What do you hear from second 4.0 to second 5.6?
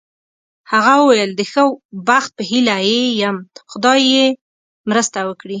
یې مرسته وکړي.